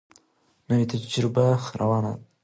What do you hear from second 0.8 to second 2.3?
تجربه روانه ده.